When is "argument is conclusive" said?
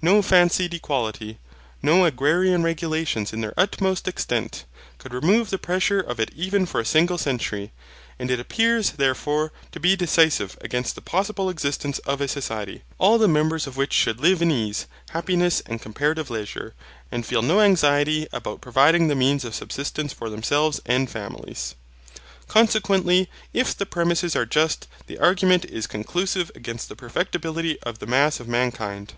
25.18-26.52